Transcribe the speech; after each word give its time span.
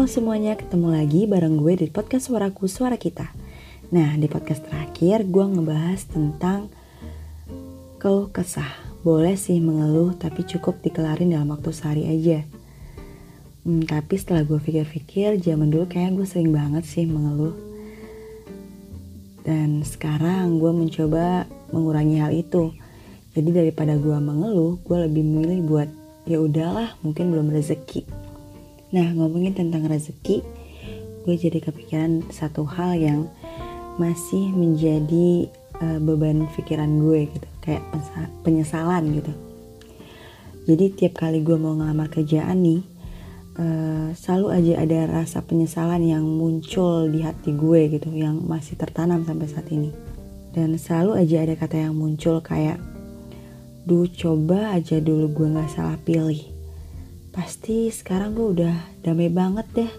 Halo 0.00 0.08
semuanya, 0.08 0.56
ketemu 0.56 0.96
lagi 0.96 1.28
bareng 1.28 1.60
gue 1.60 1.84
di 1.84 1.92
podcast 1.92 2.32
Suaraku 2.32 2.64
Suara 2.72 2.96
Kita. 2.96 3.36
Nah, 3.92 4.16
di 4.16 4.32
podcast 4.32 4.64
terakhir 4.64 5.28
gue 5.28 5.44
ngebahas 5.44 6.08
tentang 6.08 6.72
keluh 8.00 8.32
kesah. 8.32 8.80
Boleh 9.04 9.36
sih 9.36 9.60
mengeluh, 9.60 10.16
tapi 10.16 10.48
cukup 10.48 10.80
dikelarin 10.80 11.36
dalam 11.36 11.52
waktu 11.52 11.76
sehari 11.76 12.08
aja. 12.08 12.48
Hmm, 13.68 13.84
tapi 13.84 14.16
setelah 14.16 14.48
gue 14.48 14.56
pikir-pikir, 14.56 15.36
zaman 15.36 15.68
dulu 15.68 15.84
kayak 15.84 16.16
gue 16.16 16.24
sering 16.24 16.48
banget 16.48 16.88
sih 16.88 17.04
mengeluh. 17.04 17.52
Dan 19.44 19.84
sekarang 19.84 20.64
gue 20.64 20.72
mencoba 20.72 21.44
mengurangi 21.76 22.24
hal 22.24 22.32
itu. 22.32 22.72
Jadi 23.36 23.52
daripada 23.52 24.00
gue 24.00 24.16
mengeluh, 24.16 24.80
gue 24.80 24.96
lebih 24.96 25.20
memilih 25.28 25.60
buat 25.60 25.88
ya 26.24 26.40
udahlah, 26.40 26.96
mungkin 27.04 27.36
belum 27.36 27.52
rezeki 27.52 28.19
Nah 28.90 29.06
ngomongin 29.14 29.54
tentang 29.54 29.86
rezeki, 29.86 30.42
gue 31.22 31.34
jadi 31.38 31.62
kepikiran 31.62 32.26
satu 32.34 32.66
hal 32.66 32.98
yang 32.98 33.20
masih 34.02 34.50
menjadi 34.50 35.46
uh, 35.78 35.98
beban 36.02 36.50
pikiran 36.58 36.98
gue 36.98 37.30
gitu, 37.30 37.48
kayak 37.62 37.86
penyesalan 38.42 39.14
gitu. 39.14 39.32
Jadi 40.66 40.84
tiap 40.94 41.22
kali 41.22 41.42
gue 41.42 41.54
mau 41.54 41.78
ngelamar 41.78 42.10
kerjaan 42.10 42.66
nih, 42.66 42.82
uh, 43.62 44.10
selalu 44.16 44.46
aja 44.58 44.72
ada 44.82 45.00
rasa 45.22 45.44
penyesalan 45.44 46.02
yang 46.02 46.26
muncul 46.26 47.06
di 47.06 47.22
hati 47.22 47.54
gue 47.54 47.94
gitu, 47.94 48.10
yang 48.10 48.42
masih 48.42 48.74
tertanam 48.74 49.22
sampai 49.22 49.46
saat 49.46 49.70
ini. 49.70 49.94
Dan 50.50 50.74
selalu 50.74 51.14
aja 51.14 51.46
ada 51.46 51.54
kata 51.54 51.78
yang 51.78 51.94
muncul 51.94 52.42
kayak, 52.42 52.82
duh 53.86 54.10
coba 54.10 54.74
aja 54.74 54.98
dulu 54.98 55.30
gue 55.30 55.46
gak 55.54 55.70
salah 55.70 55.98
pilih 56.02 56.42
pasti 57.30 57.90
sekarang 57.94 58.34
gue 58.34 58.46
udah 58.58 58.74
damai 59.06 59.30
banget 59.30 59.66
deh 59.74 59.92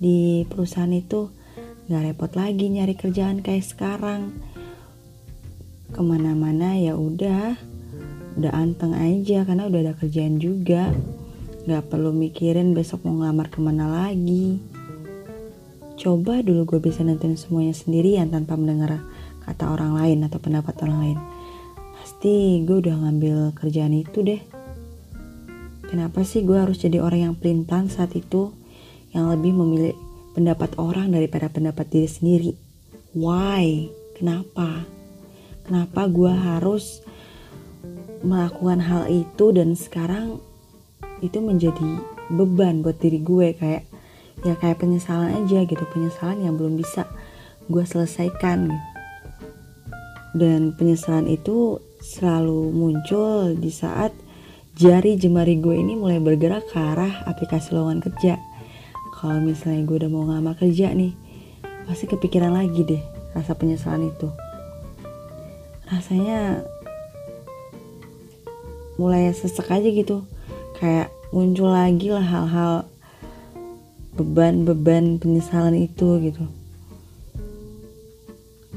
di 0.00 0.48
perusahaan 0.48 0.90
itu. 0.92 1.28
Nggak 1.84 2.02
repot 2.08 2.32
lagi 2.32 2.72
nyari 2.72 2.96
kerjaan 2.96 3.44
kayak 3.44 3.64
sekarang. 3.64 4.32
Ke 5.92 6.00
mana-mana 6.00 6.74
ya 6.80 6.96
udah 6.96 7.54
udah 8.34 8.52
anteng 8.56 8.96
aja 8.96 9.44
karena 9.44 9.68
udah 9.68 9.80
ada 9.84 9.94
kerjaan 9.94 10.40
juga. 10.40 10.90
Nggak 11.68 11.92
perlu 11.92 12.12
mikirin 12.12 12.72
besok 12.72 13.04
mau 13.04 13.20
ngelamar 13.20 13.52
ke 13.52 13.60
mana 13.60 13.84
lagi. 13.88 14.60
Coba 16.00 16.40
dulu 16.40 16.76
gue 16.76 16.80
bisa 16.82 17.04
nentuin 17.06 17.36
semuanya 17.38 17.76
sendirian 17.76 18.32
tanpa 18.32 18.58
mendengar 18.58 19.04
kata 19.44 19.68
orang 19.68 19.94
lain 20.00 20.24
atau 20.26 20.40
pendapat 20.40 20.74
orang 20.84 20.98
lain. 21.00 21.18
Pasti 22.00 22.64
gue 22.64 22.76
udah 22.80 22.96
ngambil 23.04 23.52
kerjaan 23.56 23.92
itu 23.96 24.24
deh 24.24 24.53
Kenapa 25.94 26.26
sih 26.26 26.42
gue 26.42 26.58
harus 26.58 26.82
jadi 26.82 26.98
orang 26.98 27.20
yang 27.22 27.34
pelin-pelan 27.38 27.86
saat 27.86 28.18
itu 28.18 28.50
yang 29.14 29.30
lebih 29.30 29.54
memilih 29.54 29.94
pendapat 30.34 30.74
orang 30.74 31.14
daripada 31.14 31.46
pendapat 31.46 31.86
diri 31.86 32.10
sendiri? 32.10 32.52
Why? 33.14 33.94
Kenapa? 34.18 34.90
Kenapa 35.62 36.10
gue 36.10 36.34
harus 36.34 36.98
melakukan 38.26 38.82
hal 38.82 39.06
itu 39.06 39.54
dan 39.54 39.78
sekarang 39.78 40.42
itu 41.22 41.38
menjadi 41.38 42.02
beban 42.26 42.82
buat 42.82 42.98
diri 42.98 43.22
gue 43.22 43.54
kayak 43.54 43.86
ya 44.42 44.58
kayak 44.58 44.82
penyesalan 44.82 45.46
aja 45.46 45.62
gitu 45.62 45.86
penyesalan 45.94 46.42
yang 46.42 46.58
belum 46.58 46.74
bisa 46.74 47.06
gue 47.70 47.86
selesaikan 47.86 48.66
dan 50.34 50.74
penyesalan 50.74 51.30
itu 51.30 51.78
selalu 52.02 52.74
muncul 52.74 53.54
di 53.54 53.70
saat 53.70 54.23
jari 54.74 55.14
jemari 55.14 55.62
gue 55.62 55.78
ini 55.78 55.94
mulai 55.94 56.18
bergerak 56.18 56.66
ke 56.66 56.78
arah 56.78 57.22
aplikasi 57.30 57.70
lowongan 57.70 58.02
kerja. 58.02 58.42
Kalau 59.14 59.38
misalnya 59.38 59.86
gue 59.86 59.96
udah 60.02 60.10
mau 60.10 60.26
ngelamar 60.26 60.58
kerja 60.58 60.90
nih, 60.90 61.14
pasti 61.86 62.10
kepikiran 62.10 62.50
lagi 62.50 62.82
deh 62.82 63.02
rasa 63.34 63.54
penyesalan 63.54 64.10
itu. 64.10 64.28
Rasanya 65.86 66.66
mulai 68.98 69.30
sesek 69.30 69.70
aja 69.70 69.86
gitu. 69.86 70.26
Kayak 70.78 71.14
muncul 71.30 71.70
lagi 71.70 72.10
lah 72.10 72.26
hal-hal 72.26 72.74
beban-beban 74.14 75.22
penyesalan 75.22 75.74
itu 75.78 76.18
gitu. 76.18 76.44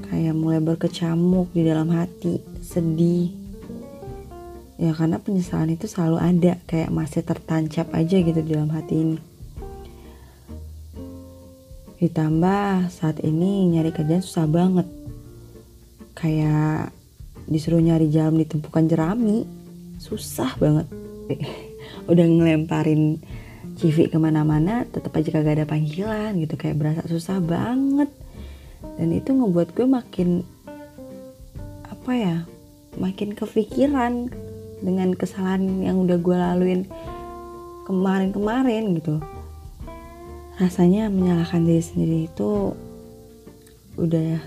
Kayak 0.10 0.38
mulai 0.38 0.62
berkecamuk 0.62 1.50
di 1.54 1.66
dalam 1.66 1.90
hati, 1.90 2.42
sedih, 2.62 3.37
ya 4.78 4.94
karena 4.94 5.18
penyesalan 5.18 5.74
itu 5.74 5.90
selalu 5.90 6.18
ada 6.22 6.62
kayak 6.70 6.94
masih 6.94 7.26
tertancap 7.26 7.90
aja 7.98 8.18
gitu 8.22 8.40
di 8.46 8.50
dalam 8.54 8.70
hati 8.70 8.96
ini. 8.96 9.18
Ditambah 11.98 12.94
saat 12.94 13.18
ini 13.26 13.74
nyari 13.74 13.90
kerjaan 13.90 14.22
susah 14.22 14.46
banget. 14.46 14.86
Kayak 16.14 16.94
disuruh 17.50 17.82
nyari 17.82 18.14
jalan 18.14 18.38
ditumpukan 18.38 18.86
jerami 18.86 19.50
susah 19.98 20.54
banget. 20.62 20.86
Udah 22.12 22.26
ngelemparin 22.30 23.18
CV 23.82 24.14
ke 24.14 24.18
mana-mana 24.22 24.86
tetap 24.86 25.14
aja 25.18 25.30
kagak 25.34 25.62
ada 25.62 25.66
panggilan 25.66 26.38
gitu 26.38 26.54
kayak 26.54 26.78
berasa 26.78 27.02
susah 27.10 27.42
banget. 27.42 28.14
Dan 29.02 29.10
itu 29.10 29.34
ngebuat 29.34 29.74
gue 29.74 29.90
makin 29.90 30.46
apa 31.90 32.12
ya 32.14 32.38
makin 32.94 33.34
kepikiran 33.34 34.30
dengan 34.82 35.14
kesalahan 35.18 35.82
yang 35.82 36.02
udah 36.04 36.18
gue 36.20 36.38
laluin 36.38 36.82
kemarin-kemarin 37.88 38.98
gitu. 39.00 39.22
Rasanya 40.58 41.10
menyalahkan 41.14 41.64
diri 41.64 41.84
sendiri 41.84 42.18
itu 42.28 42.74
udah 43.98 44.42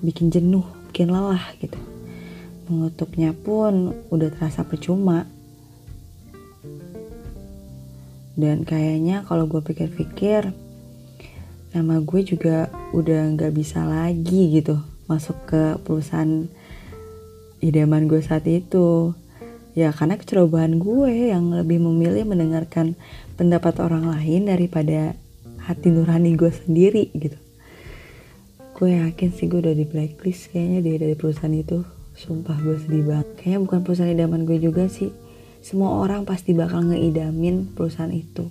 bikin 0.00 0.30
jenuh 0.30 0.64
bikin 0.88 1.14
lelah 1.14 1.54
gitu. 1.60 1.78
Mengutuknya 2.68 3.32
pun 3.32 3.94
udah 4.12 4.28
terasa 4.34 4.66
percuma. 4.66 5.24
Dan 8.38 8.62
kayaknya 8.62 9.26
kalau 9.26 9.50
gue 9.50 9.62
pikir-pikir 9.62 10.54
nama 11.74 12.00
gue 12.00 12.20
juga 12.24 12.72
udah 12.96 13.34
nggak 13.36 13.52
bisa 13.52 13.84
lagi 13.84 14.56
gitu 14.56 14.80
masuk 15.04 15.36
ke 15.46 15.62
perusahaan 15.84 16.48
idaman 17.60 18.06
gue 18.06 18.20
saat 18.22 18.46
itu. 18.46 19.14
Ya 19.78 19.94
karena 19.94 20.18
kecerobohan 20.18 20.82
gue 20.82 21.30
yang 21.30 21.54
lebih 21.54 21.78
memilih 21.78 22.26
mendengarkan 22.26 22.98
pendapat 23.38 23.78
orang 23.78 24.10
lain 24.10 24.50
daripada 24.50 25.14
hati 25.62 25.94
nurani 25.94 26.34
gue 26.34 26.50
sendiri 26.50 27.14
gitu. 27.14 27.38
Gue 28.74 28.98
yakin 28.98 29.30
sih 29.34 29.46
gue 29.46 29.58
udah 29.62 29.74
di 29.74 29.86
blacklist 29.86 30.50
kayaknya 30.50 30.78
deh 30.82 30.96
dari 30.98 31.14
perusahaan 31.14 31.54
itu. 31.54 31.82
Sumpah 32.18 32.58
gue 32.58 32.78
sedih 32.82 33.06
banget. 33.06 33.28
Kayaknya 33.38 33.58
bukan 33.66 33.80
perusahaan 33.86 34.10
idaman 34.10 34.42
gue 34.42 34.58
juga 34.58 34.90
sih. 34.90 35.14
Semua 35.62 36.02
orang 36.02 36.26
pasti 36.26 36.54
bakal 36.54 36.90
ngeidamin 36.90 37.74
perusahaan 37.74 38.10
itu. 38.10 38.50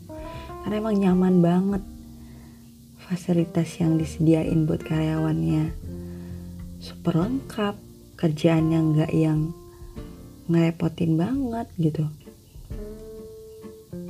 Karena 0.64 0.84
emang 0.84 0.96
nyaman 1.00 1.36
banget 1.40 1.84
fasilitas 3.08 3.72
yang 3.80 3.96
disediain 3.96 4.68
buat 4.68 4.84
karyawannya. 4.84 5.72
Super 6.84 7.24
lengkap 7.24 7.87
kerjaan 8.18 8.74
yang 8.74 8.98
gak 8.98 9.14
yang 9.14 9.54
ngerepotin 10.50 11.16
banget 11.16 11.68
gitu. 11.78 12.10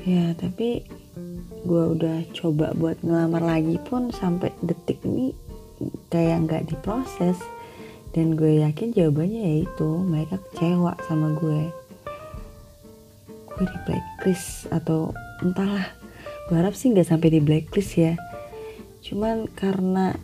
Ya 0.08 0.32
tapi 0.40 0.88
gue 1.68 1.84
udah 2.00 2.24
coba 2.32 2.72
buat 2.78 2.96
ngelamar 3.04 3.44
lagi 3.44 3.76
pun 3.84 4.08
sampai 4.16 4.56
detik 4.64 5.04
ini 5.04 5.36
kayak 6.08 6.48
nggak 6.48 6.66
diproses. 6.72 7.36
Dan 8.16 8.34
gue 8.34 8.64
yakin 8.64 8.96
jawabannya 8.96 9.62
yaitu 9.62 9.90
mereka 10.02 10.42
kecewa 10.50 10.96
sama 11.06 11.38
gue. 11.38 11.70
Gue 13.52 13.66
di 13.68 13.78
blacklist 13.86 14.72
atau 14.72 15.12
entahlah 15.44 15.86
gue 16.48 16.56
harap 16.56 16.74
sih 16.74 16.96
nggak 16.96 17.12
sampai 17.12 17.30
di 17.36 17.44
blacklist 17.44 18.00
ya. 18.00 18.16
Cuman 19.04 19.52
karena 19.54 20.16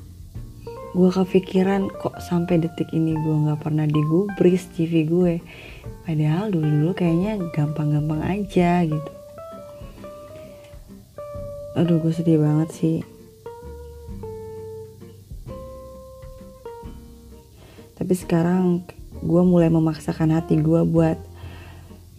gue 0.93 1.09
kepikiran 1.09 1.89
kok 1.89 2.21
sampai 2.21 2.61
detik 2.61 2.93
ini 2.93 3.17
gue 3.17 3.35
nggak 3.49 3.65
pernah 3.65 3.89
digubris 3.89 4.69
CV 4.77 5.09
gue 5.09 5.33
padahal 6.05 6.53
dulu 6.53 6.69
dulu 6.69 6.91
kayaknya 6.93 7.41
gampang-gampang 7.49 8.21
aja 8.21 8.85
gitu. 8.85 9.11
Aduh 11.73 11.97
gue 11.97 12.13
sedih 12.13 12.37
banget 12.37 12.69
sih. 12.77 12.97
Tapi 17.97 18.13
sekarang 18.13 18.85
gue 19.17 19.41
mulai 19.41 19.73
memaksakan 19.73 20.29
hati 20.37 20.61
gue 20.61 20.85
buat 20.85 21.17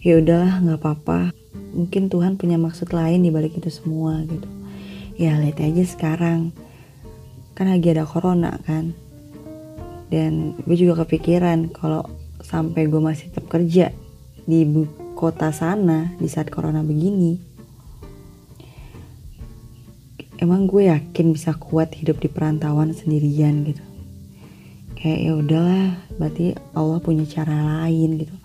ya 0.03 0.19
udahlah 0.19 0.59
nggak 0.59 0.79
apa-apa. 0.83 1.31
Mungkin 1.71 2.11
Tuhan 2.11 2.35
punya 2.35 2.59
maksud 2.59 2.91
lain 2.91 3.23
di 3.23 3.31
balik 3.31 3.55
itu 3.55 3.71
semua 3.71 4.19
gitu. 4.27 4.51
Ya 5.15 5.39
lihat 5.39 5.63
aja 5.63 5.83
sekarang 5.87 6.51
kan 7.55 7.71
lagi 7.71 7.95
ada 7.95 8.03
corona 8.03 8.59
kan. 8.67 8.91
Dan 10.11 10.59
gue 10.61 10.77
juga 10.77 11.01
kepikiran 11.07 11.73
kalau 11.73 12.05
sampai 12.43 12.85
gue 12.85 13.01
masih 13.01 13.33
tetap 13.33 13.49
kerja 13.49 13.89
di 14.45 14.61
ibu 14.61 14.85
kota 15.17 15.49
sana 15.49 16.13
di 16.21 16.29
saat 16.29 16.53
corona 16.53 16.85
begini 16.85 17.55
emang 20.39 20.67
gue 20.67 20.91
yakin 20.91 21.31
bisa 21.31 21.55
kuat 21.55 21.95
hidup 21.95 22.19
di 22.19 22.27
perantauan 22.27 22.91
sendirian 22.91 23.63
gitu. 23.67 23.83
Kayak 24.95 25.19
ya 25.21 25.31
udahlah 25.35 25.87
berarti 26.17 26.45
Allah 26.75 26.99
punya 26.99 27.25
cara 27.27 27.83
lain 27.83 28.19
gitu. 28.19 28.35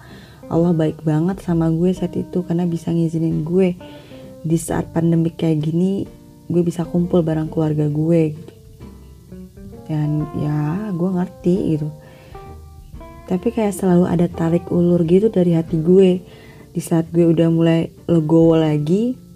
Allah 0.51 0.75
baik 0.75 1.07
banget 1.07 1.43
sama 1.43 1.71
gue 1.71 1.95
saat 1.95 2.15
itu 2.19 2.43
karena 2.43 2.67
bisa 2.67 2.91
ngizinin 2.91 3.47
gue 3.47 3.79
di 4.43 4.57
saat 4.59 4.91
pandemi 4.91 5.31
kayak 5.31 5.63
gini 5.63 6.09
gue 6.51 6.63
bisa 6.67 6.83
kumpul 6.83 7.23
bareng 7.23 7.47
keluarga 7.47 7.87
gue 7.87 8.35
gitu 8.35 8.50
dan 9.87 10.27
ya 10.39 10.91
gue 10.95 11.11
ngerti 11.11 11.57
gitu. 11.77 11.89
Tapi 13.31 13.49
kayak 13.55 13.75
selalu 13.75 14.11
ada 14.11 14.27
tarik 14.27 14.67
ulur 14.71 15.03
gitu 15.07 15.31
dari 15.31 15.55
hati 15.55 15.79
gue. 15.79 16.23
Di 16.71 16.81
saat 16.83 17.11
gue 17.11 17.27
udah 17.27 17.51
mulai 17.51 17.91
legowo 18.07 18.55
lagi 18.55 19.31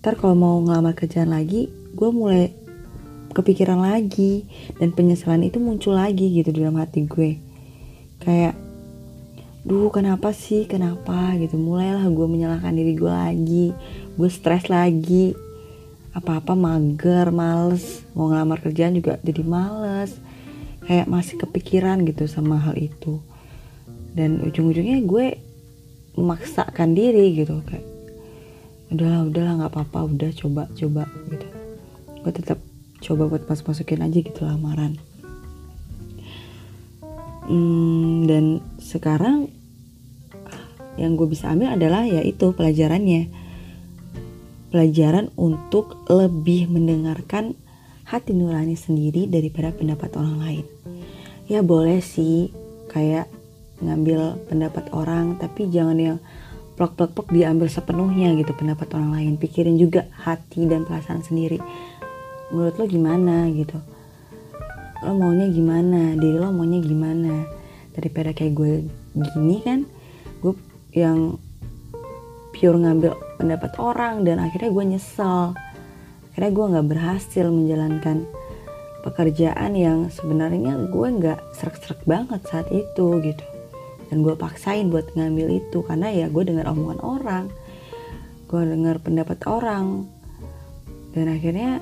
ntar 0.00 0.16
kalau 0.16 0.32
mau 0.32 0.56
ngelamar 0.64 0.96
kerjaan 0.96 1.28
lagi 1.28 1.68
gue 1.92 2.08
mulai 2.08 2.50
kepikiran 3.36 3.78
lagi. 3.78 4.48
Dan 4.78 4.90
penyesalan 4.96 5.46
itu 5.46 5.62
muncul 5.62 5.94
lagi 5.94 6.30
gitu 6.34 6.50
dalam 6.50 6.78
hati 6.80 7.06
gue. 7.06 7.38
Kayak 8.20 8.56
duh 9.62 9.92
kenapa 9.92 10.32
sih? 10.32 10.66
Kenapa? 10.66 11.36
gitu. 11.38 11.60
Mulailah 11.60 12.06
gue 12.10 12.26
menyalahkan 12.26 12.74
diri 12.74 12.96
gue 12.96 13.12
lagi. 13.12 13.66
Gue 14.16 14.30
stres 14.32 14.66
lagi 14.72 15.36
apa-apa 16.10 16.58
mager 16.58 17.30
males. 17.30 18.02
Mau 18.14 18.30
ngelamar 18.30 18.58
kerjaan 18.62 18.98
juga 18.98 19.18
jadi 19.22 19.42
males. 19.46 20.16
Kayak 20.84 21.06
masih 21.06 21.36
kepikiran 21.38 22.02
gitu 22.06 22.26
sama 22.26 22.58
hal 22.58 22.74
itu. 22.78 23.22
Dan 24.14 24.42
ujung-ujungnya 24.42 25.06
gue 25.06 25.38
memaksakan 26.18 26.98
diri 26.98 27.38
gitu 27.38 27.62
kayak 27.62 27.86
udahlah 28.90 29.22
udahlah 29.30 29.52
nggak 29.62 29.70
apa-apa 29.70 29.98
udah 30.10 30.30
coba 30.34 30.62
coba 30.74 31.06
gitu. 31.30 31.46
Gue 32.26 32.32
tetap 32.34 32.58
coba 33.00 33.30
buat 33.30 33.46
pas 33.46 33.62
masukin 33.62 34.02
aja 34.02 34.18
gitu 34.18 34.42
lamaran. 34.42 34.98
Hmm, 37.46 38.26
dan 38.26 38.62
sekarang 38.82 39.50
yang 40.98 41.16
gue 41.16 41.26
bisa 41.30 41.48
ambil 41.50 41.74
adalah 41.74 42.04
yaitu 42.04 42.52
pelajarannya 42.52 43.30
pelajaran 44.70 45.34
untuk 45.34 45.98
lebih 46.06 46.70
mendengarkan 46.70 47.58
hati 48.06 48.34
nurani 48.34 48.74
sendiri 48.74 49.26
daripada 49.26 49.74
pendapat 49.74 50.14
orang 50.18 50.36
lain. 50.38 50.64
Ya 51.50 51.62
boleh 51.62 51.98
sih 52.02 52.54
kayak 52.90 53.26
ngambil 53.82 54.38
pendapat 54.46 54.90
orang 54.94 55.38
tapi 55.38 55.66
jangan 55.70 55.98
yang 55.98 56.18
plok 56.78 56.96
plok 56.96 57.12
plok 57.12 57.28
diambil 57.34 57.66
sepenuhnya 57.66 58.34
gitu 58.38 58.54
pendapat 58.54 58.90
orang 58.94 59.14
lain. 59.14 59.32
Pikirin 59.38 59.78
juga 59.78 60.06
hati 60.14 60.66
dan 60.70 60.86
perasaan 60.86 61.22
sendiri. 61.22 61.58
Menurut 62.54 62.78
lo 62.78 62.84
gimana 62.86 63.46
gitu? 63.50 63.78
Lo 65.06 65.14
maunya 65.14 65.50
gimana? 65.50 66.14
Diri 66.14 66.38
lo 66.38 66.50
maunya 66.54 66.78
gimana? 66.82 67.46
Daripada 67.94 68.30
kayak 68.30 68.54
gue 68.54 68.72
gini 69.14 69.58
kan 69.62 69.82
gue 70.40 70.54
yang 70.94 71.36
pure 72.50 72.78
ngambil 72.78 73.16
pendapat 73.38 73.72
orang 73.78 74.26
dan 74.26 74.42
akhirnya 74.42 74.70
gue 74.70 74.84
nyesel. 74.96 75.54
Akhirnya 76.30 76.50
gue 76.50 76.66
nggak 76.76 76.86
berhasil 76.86 77.46
menjalankan 77.48 78.28
pekerjaan 79.00 79.72
yang 79.74 80.12
sebenarnya 80.12 80.90
gue 80.90 81.08
nggak 81.08 81.40
serak-serak 81.56 82.00
banget 82.04 82.40
saat 82.50 82.68
itu 82.74 83.06
gitu. 83.22 83.44
Dan 84.10 84.26
gue 84.26 84.34
paksain 84.34 84.90
buat 84.90 85.06
ngambil 85.14 85.62
itu 85.62 85.86
karena 85.86 86.10
ya 86.10 86.26
gue 86.26 86.42
dengar 86.42 86.66
omongan 86.68 87.00
orang 87.00 87.44
gue 88.50 88.62
dengar 88.66 88.98
pendapat 88.98 89.38
orang. 89.46 90.10
Dan 91.14 91.30
akhirnya 91.30 91.78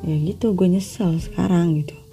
ya 0.00 0.16
gitu 0.16 0.56
gue 0.56 0.68
nyesel 0.68 1.20
sekarang 1.20 1.84
gitu 1.84 2.07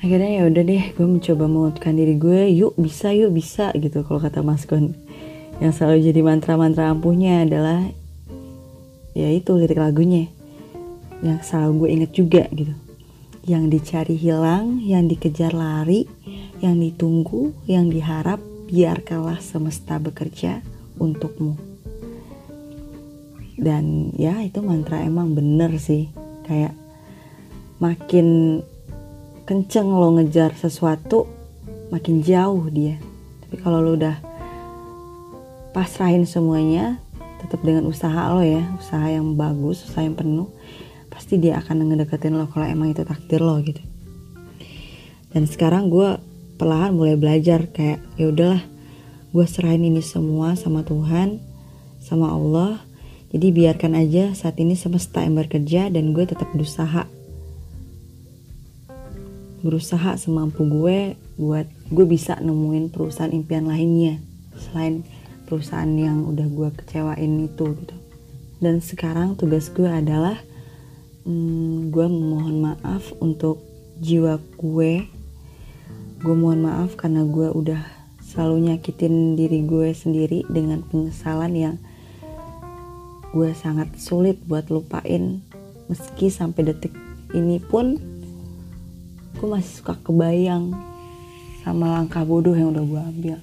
akhirnya 0.00 0.40
ya 0.40 0.42
udah 0.48 0.62
deh 0.64 0.84
gue 0.96 1.06
mencoba 1.06 1.44
menguatkan 1.46 1.94
diri 1.94 2.16
gue 2.16 2.40
yuk 2.56 2.74
bisa 2.80 3.12
yuk 3.12 3.36
bisa 3.36 3.70
gitu 3.76 4.00
kalau 4.02 4.20
kata 4.20 4.40
Mas 4.40 4.64
Gon 4.64 4.96
yang 5.60 5.76
selalu 5.76 6.08
jadi 6.08 6.20
mantra-mantra 6.24 6.88
ampuhnya 6.88 7.44
adalah 7.44 7.84
ya 9.12 9.28
itu 9.28 9.54
lirik 9.60 9.76
lagunya 9.76 10.32
yang 11.20 11.44
selalu 11.44 11.84
gue 11.84 11.88
inget 12.00 12.12
juga 12.16 12.44
gitu. 12.48 12.72
Yang 13.44 13.64
dicari 13.76 14.16
hilang 14.16 14.80
yang 14.84 15.08
dikejar 15.08 15.52
lari 15.52 16.08
yang 16.60 16.76
ditunggu, 16.76 17.56
yang 17.64 17.88
diharap, 17.88 18.38
biarkanlah 18.68 19.40
semesta 19.40 19.96
bekerja 19.96 20.60
untukmu. 21.00 21.56
Dan 23.60 24.12
ya 24.16 24.40
itu 24.44 24.60
mantra 24.60 25.00
emang 25.04 25.32
bener 25.32 25.76
sih, 25.80 26.08
kayak 26.48 26.76
makin 27.80 28.60
kenceng 29.50 29.90
lo 29.90 30.14
ngejar 30.14 30.54
sesuatu, 30.54 31.26
makin 31.90 32.22
jauh 32.22 32.70
dia. 32.70 33.02
Tapi 33.42 33.58
kalau 33.58 33.82
lo 33.82 33.98
udah 33.98 34.14
pasrahin 35.74 36.22
semuanya, 36.22 37.02
tetap 37.42 37.58
dengan 37.66 37.90
usaha 37.90 38.30
lo 38.30 38.46
ya, 38.46 38.62
usaha 38.78 39.10
yang 39.10 39.34
bagus, 39.34 39.82
usaha 39.82 40.06
yang 40.06 40.14
penuh, 40.14 40.46
pasti 41.10 41.42
dia 41.42 41.58
akan 41.58 41.82
ngedeketin 41.82 42.38
lo 42.38 42.46
kalau 42.46 42.62
emang 42.62 42.94
itu 42.94 43.02
takdir 43.02 43.42
lo 43.42 43.58
gitu. 43.58 43.82
Dan 45.34 45.50
sekarang 45.50 45.90
gue 45.90 46.22
perlahan 46.54 46.94
mulai 46.94 47.18
belajar 47.18 47.66
kayak 47.74 47.98
ya 48.14 48.30
udahlah 48.30 48.62
gue 49.34 49.46
serahin 49.50 49.82
ini 49.82 49.98
semua 49.98 50.54
sama 50.54 50.86
Tuhan 50.86 51.42
sama 51.98 52.30
Allah 52.30 52.86
jadi 53.34 53.50
biarkan 53.50 53.98
aja 53.98 54.30
saat 54.36 54.62
ini 54.62 54.78
semesta 54.78 55.26
yang 55.26 55.40
bekerja 55.40 55.88
dan 55.88 56.12
gue 56.12 56.28
tetap 56.28 56.52
berusaha 56.52 57.08
berusaha 59.60 60.16
semampu 60.16 60.64
gue 60.64 61.14
buat 61.36 61.68
gue 61.92 62.06
bisa 62.08 62.40
nemuin 62.40 62.88
perusahaan 62.92 63.32
impian 63.32 63.68
lainnya 63.68 64.20
selain 64.56 65.04
perusahaan 65.50 65.90
yang 65.90 66.28
udah 66.30 66.46
gue 66.46 66.68
kecewain 66.78 67.32
itu 67.42 67.66
gitu. 67.74 67.96
Dan 68.60 68.78
sekarang 68.78 69.34
tugas 69.34 69.72
gue 69.72 69.88
adalah 69.88 70.38
hmm, 71.26 71.90
gue 71.90 72.06
memohon 72.06 72.56
maaf 72.60 73.10
untuk 73.18 73.58
jiwa 73.98 74.38
gue. 74.60 75.08
Gue 76.20 76.36
mohon 76.36 76.68
maaf 76.68 76.94
karena 77.00 77.24
gue 77.24 77.48
udah 77.50 77.80
selalu 78.20 78.70
nyakitin 78.70 79.34
diri 79.34 79.64
gue 79.64 79.90
sendiri 79.96 80.46
dengan 80.46 80.84
penyesalan 80.86 81.52
yang 81.56 81.76
gue 83.32 83.50
sangat 83.56 83.96
sulit 83.98 84.38
buat 84.44 84.70
lupain. 84.70 85.42
Meski 85.90 86.30
sampai 86.30 86.70
detik 86.70 86.94
ini 87.34 87.58
pun 87.58 87.98
gue 89.40 89.48
masih 89.48 89.80
suka 89.80 89.96
kebayang 90.04 90.76
sama 91.64 91.96
langkah 91.96 92.28
bodoh 92.28 92.52
yang 92.52 92.76
udah 92.76 92.84
gue 92.84 93.00
ambil 93.00 93.38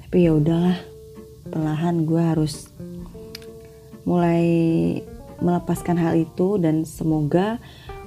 tapi 0.00 0.24
ya 0.24 0.32
udahlah 0.32 0.80
perlahan 1.52 2.08
gue 2.08 2.22
harus 2.24 2.72
mulai 4.08 4.48
melepaskan 5.44 6.00
hal 6.00 6.16
itu 6.16 6.56
dan 6.56 6.88
semoga 6.88 7.60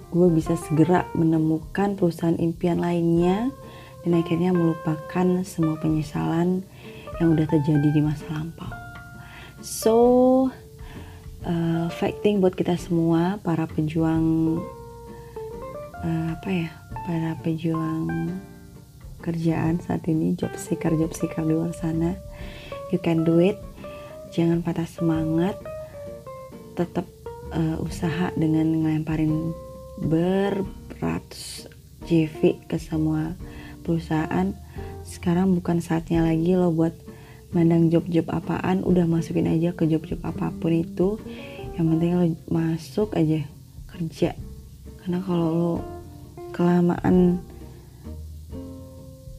gue 0.09 0.33
bisa 0.33 0.57
segera 0.65 1.05
menemukan 1.13 1.93
perusahaan 1.93 2.41
impian 2.41 2.81
lainnya 2.81 3.53
dan 4.01 4.17
akhirnya 4.17 4.49
melupakan 4.49 5.45
semua 5.45 5.77
penyesalan 5.77 6.65
yang 7.21 7.37
udah 7.37 7.45
terjadi 7.45 7.87
di 7.93 8.01
masa 8.01 8.25
lampau. 8.33 8.73
So, 9.63 9.95
uh, 11.45 11.87
fighting 12.01 12.41
buat 12.41 12.57
kita 12.57 12.75
semua 12.75 13.37
para 13.45 13.69
pejuang 13.69 14.57
uh, 16.03 16.35
apa 16.35 16.49
ya, 16.51 16.69
para 17.07 17.31
pejuang 17.39 18.29
kerjaan 19.23 19.79
saat 19.79 20.03
ini, 20.11 20.35
job 20.35 20.51
seeker 20.59 20.93
job 20.99 21.15
seeker 21.15 21.41
di 21.47 21.55
luar 21.55 21.71
sana. 21.71 22.19
You 22.91 22.99
can 23.01 23.23
do 23.25 23.39
it. 23.39 23.57
Jangan 24.35 24.61
patah 24.61 24.85
semangat. 24.85 25.57
Tetap 26.77 27.07
uh, 27.55 27.77
usaha 27.81 28.29
dengan 28.35 28.83
ngelemparin 28.83 29.55
beratus 30.01 31.69
JV 32.03 32.59
ke 32.67 32.75
semua 32.81 33.37
perusahaan 33.85 34.51
sekarang 35.03 35.53
bukan 35.55 35.83
saatnya 35.83 36.23
lagi 36.23 36.55
lo 36.55 36.71
buat 36.71 36.95
mandang 37.53 37.93
job-job 37.93 38.25
apaan 38.33 38.81
udah 38.81 39.05
masukin 39.05 39.45
aja 39.45 39.75
ke 39.75 39.85
job-job 39.85 40.19
apa 40.25 40.49
pun 40.57 40.73
itu 40.73 41.21
yang 41.77 41.91
penting 41.93 42.11
lo 42.17 42.25
masuk 42.49 43.13
aja 43.13 43.45
kerja 43.93 44.33
karena 45.03 45.19
kalau 45.21 45.47
lo 45.53 45.73
kelamaan 46.53 47.41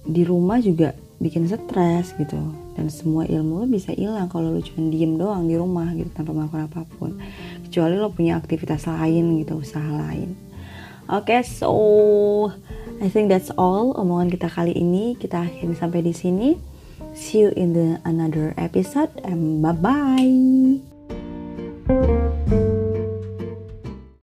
di 0.04 0.22
rumah 0.26 0.60
juga 0.60 0.92
bikin 1.22 1.48
stres 1.48 2.12
gitu. 2.18 2.36
Dan 2.74 2.90
semua 2.90 3.22
ilmu 3.24 3.62
lo 3.62 3.66
bisa 3.70 3.94
hilang 3.94 4.26
kalau 4.26 4.50
lo 4.50 4.58
cuma 4.58 4.90
diem 4.90 5.14
doang 5.14 5.46
di 5.46 5.54
rumah 5.54 5.94
gitu 5.94 6.10
tanpa 6.10 6.34
melakukan 6.34 6.66
apa 6.66 6.82
pun. 6.98 7.16
Kecuali 7.64 7.94
lo 7.96 8.10
punya 8.10 8.36
aktivitas 8.36 8.90
lain 8.90 9.38
gitu 9.40 9.62
usaha 9.62 9.86
lain. 9.86 10.34
Oke 11.06 11.36
okay, 11.36 11.40
so 11.46 11.70
I 12.98 13.06
think 13.06 13.30
that's 13.30 13.54
all 13.54 13.94
omongan 13.94 14.34
kita 14.34 14.50
kali 14.50 14.74
ini. 14.74 15.14
Kita 15.14 15.46
akhiri 15.46 15.78
sampai 15.78 16.02
di 16.02 16.12
sini. 16.12 16.74
See 17.14 17.46
you 17.46 17.54
in 17.54 17.78
the 17.78 18.02
another 18.02 18.58
episode 18.58 19.14
and 19.22 19.62
bye 19.62 19.70
bye 19.70 20.82